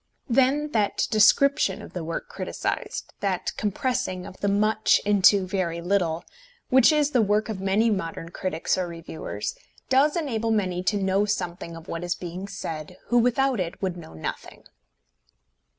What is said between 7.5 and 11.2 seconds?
many modern critics or reviewers, does enable many to